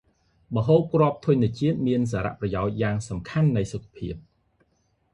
[0.55, 2.97] ម្ហូបគ្រាប់ធនជាតិ មានសារៈប្រយោជន៏យ៉ាង
[3.29, 4.13] ខ្លាំងនៃសុខភាព។